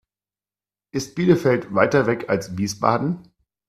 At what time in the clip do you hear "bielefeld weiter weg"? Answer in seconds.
1.13-2.27